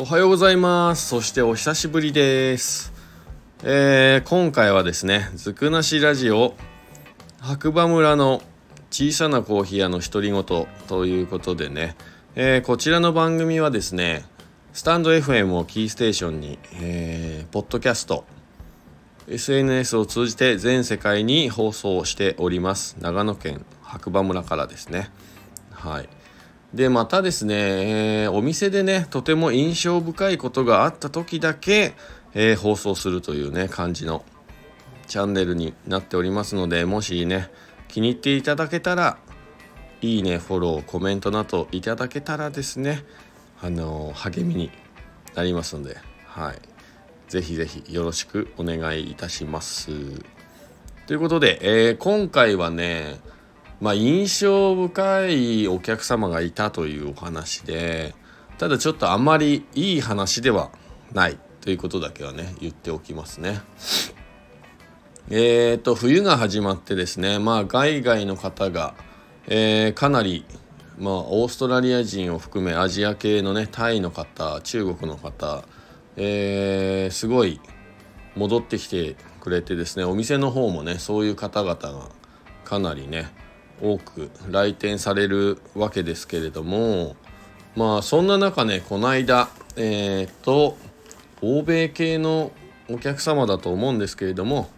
[0.00, 1.08] おはようございます。
[1.08, 2.92] そしてお久しぶりです。
[3.64, 6.54] えー、今回はですねずくなしラジオ
[7.40, 8.40] 白馬村の
[8.92, 10.44] 小さなコーヒー屋の独り言
[10.86, 11.96] ということでね、
[12.36, 14.24] えー、こちらの番組はですね
[14.72, 18.24] スタンド FM をキーステーションに、えー、ポッドキャスト
[19.26, 22.96] SNS を通じて全世界に放送しております。
[23.00, 25.10] 長野県白馬村からですね。
[25.72, 26.08] はい。
[26.74, 31.94] でまたですね、えー、お店でねとても印象深いことがあった時だけ、
[32.34, 34.24] えー、放送するというね感じの
[35.06, 37.50] チャンネルになっておりますのでもしね
[37.88, 39.18] 気に入っていただけたら
[40.02, 43.04] いいねフォローコメントなどいただけたらですね
[43.60, 44.70] あの励みに
[45.34, 45.96] なりますので
[46.26, 46.78] はい。
[47.28, 49.90] ぜひぜひよろしくお願いいたします。
[51.06, 53.20] ということで、えー、今回はね
[53.80, 58.14] まあ印象深いお客様がいたというお話で
[58.58, 60.70] ただちょっとあまりいい話では
[61.12, 63.60] ないということだけはね言っておきますね。
[65.30, 68.94] えーと冬が始まってですねまあ海外の方が、
[69.46, 70.46] えー、かなり
[70.98, 75.64] まあオーストラリア人を含めアジア系のねタイの方中国の方、
[76.16, 77.60] えー、すごい
[78.36, 82.08] 戻ってきてくれてですねお店の方もねそういう方々が
[82.64, 83.30] かなりね
[83.82, 87.16] 多く来店されるわけですけれども
[87.76, 90.76] まあそんな中ねこの間えっ、と
[91.40, 92.50] 欧米系の
[92.90, 94.68] お客様だと思うんですけれども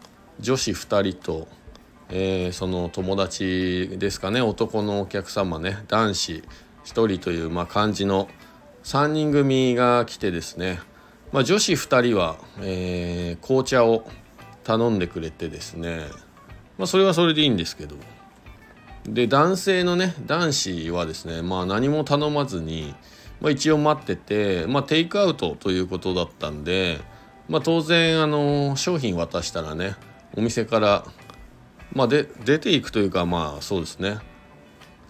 [0.41, 1.49] 女子2人と、
[2.11, 6.43] えー、その友達ですかね男のお客様ね男子
[6.85, 8.29] 1人という、まあ、感じの
[8.85, 10.81] 3人組が来てですね、
[11.33, 14.07] まあ、女子2人は、えー、紅茶を
[14.65, 16.07] 頼んでくれてですね、
[16.79, 17.97] まあ、それはそれでいいんですけど。
[19.05, 22.95] で男性のね男子はですねまあ何も頼まずに、
[23.41, 27.01] まあ、一応待ってて、まあ、テイクアウトということだったんで、
[27.49, 29.97] まあ、当然あの商品渡したらね
[30.37, 31.05] お店から、
[31.93, 34.19] まあ、で出ていくというかまあそうですね。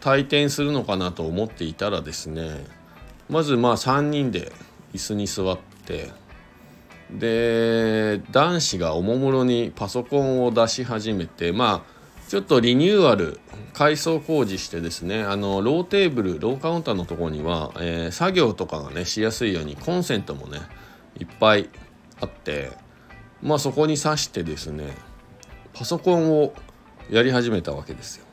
[0.00, 2.64] 退店するのかなと思っていたらですね
[3.28, 4.50] まずまあ3人で
[4.94, 6.10] 椅子に座って
[7.10, 11.99] で男子がおもむろにパソコンを出し始めてまあ
[12.30, 13.40] ちょっとリニューアル
[13.72, 20.60] 改装工事してですねあのローテーブルローカウンターのところには、えー、作業とかがねしやすいようにコンセントもね
[21.18, 21.68] いっぱい
[22.20, 22.70] あって
[23.42, 24.94] まあそこに挿してですね
[25.72, 26.52] パソコンを
[27.10, 28.26] やり始めたわけですよ。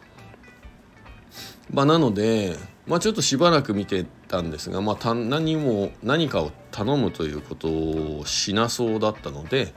[1.73, 9.73] まあ、なので、まあ、ちょっとしばらく見てたんですが、まあ、何も何かを頼むということをしなそうだったので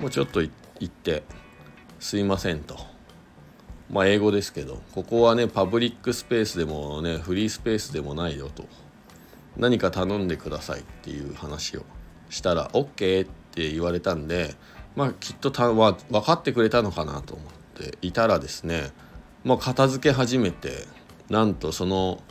[0.00, 0.50] もうちょっと行
[0.84, 1.22] って
[2.00, 2.81] 「すいません」と。
[3.92, 8.64] まあ、英語ですけどここはねパブリックスペースでもねフリースペースでもないよと。
[9.56, 11.84] 何か頼んでくださいっていう話を
[12.30, 14.54] したら OK って言われたんで
[14.96, 18.92] まあきっとたわ分かってくれたのかなと思っていたらですね
[19.44, 20.86] まあ、片付け始めて
[21.28, 22.22] なんとその、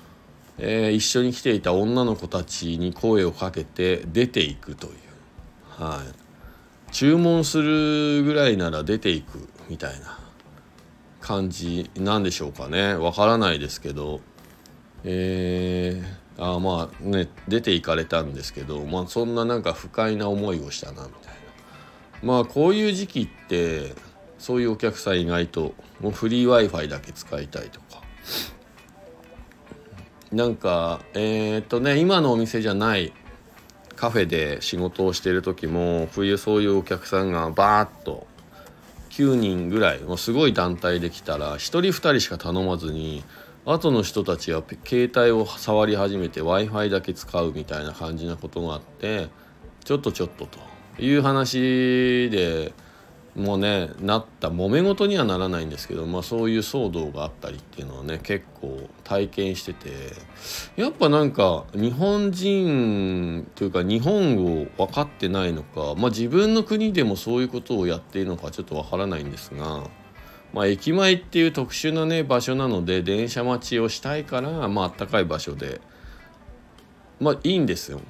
[0.57, 4.93] えー、一緒に来ていた女の子たちに声をかけて出ていくという。
[5.67, 6.93] はい。
[6.93, 10.19] 注文するぐらいなら出ていくみたいな。
[11.31, 12.93] 感じなんでしょうかね。
[12.93, 14.19] わからないですけど。
[15.03, 21.39] えー、あまあね出ていかれたんですけどまあそんななんか不快な思いをしたなみたいな。
[22.21, 23.93] まあこういう時期って
[24.37, 28.01] そういうお客さん意外ともうフリー w i f i だけ使いたいとか。
[30.31, 33.13] なんかえー、っとね今のお店じゃない
[33.95, 38.27] カフェで仕事をしてる時も冬そういうお客さんがバーッと
[39.11, 43.23] 9人ぐらいもうすごい団体で来たら1人2人しか頼まずに
[43.65, 49.29] 後の人たちは携帯を触り始めて w i f i だけ使うみたいな感じなことがあって
[49.83, 50.59] ちょっとちょっとと
[50.99, 52.73] いう話で
[53.35, 59.89] もねなった揉め事にはならないんですけど、まあ、そういう騒動があったりっていうのはね結構体験してて
[60.75, 69.85] やっぱなんか日本人というか日本を分かってないのか、まあ、自分の国でもそういうことをやっているのかちょっと分からないんですが、
[70.53, 75.79] まあ、駅前っていう特殊なね場所なので電車待ちをしたいからまあったかい場所で
[77.21, 78.01] まあいいんですよ。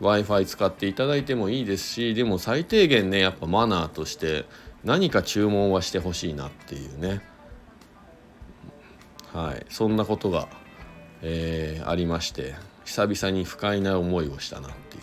[0.00, 4.44] W i f i 使っていただいてもいいですしでも最低限ねやっぱマナーとして
[4.82, 7.22] 何か注文はしてほしいなっていうね。
[9.32, 9.66] はい。
[9.68, 10.48] そんなことが、
[11.22, 12.54] えー、ありまして
[12.84, 15.00] 久々に不快な思いをしたなってい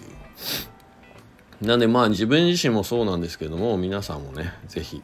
[1.64, 1.66] う。
[1.66, 5.02] なんでまあ自分自身もそうなんですけども皆さんもね是非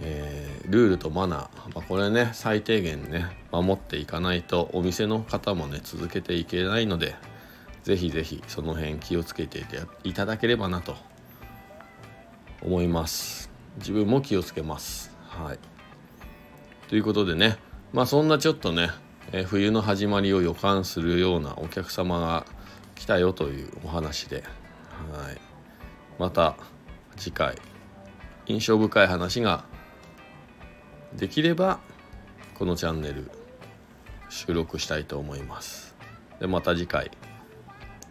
[0.00, 7.14] えー、ルールとマナー、まあ、これね最低限ね守っていかないとお店の方もね続けていけないので
[7.86, 9.64] ぜひぜひその辺気をつけて
[10.02, 10.96] いただければなと
[12.60, 13.48] 思います。
[13.78, 15.14] 自分も気をつけます。
[15.28, 15.58] はい。
[16.88, 17.58] ということでね
[17.92, 18.90] まあそんなちょっとね、
[19.30, 22.44] え冬の始まりを予感するようなお客様が
[22.96, 24.42] 来たよというお話で、
[25.12, 25.38] はい、
[26.18, 26.56] また
[27.16, 27.54] 次回
[28.46, 29.64] 印象深い話が
[31.14, 31.78] できれば
[32.54, 33.30] このチャンネル
[34.28, 35.94] 収録したいと思います。
[36.40, 37.12] でまた次回。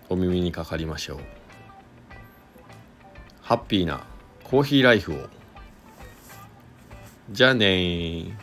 [0.09, 1.19] お耳にかかりましょう。
[3.41, 4.05] ハッピーな
[4.43, 5.29] コーヒーライフを。
[7.31, 8.37] じゃあね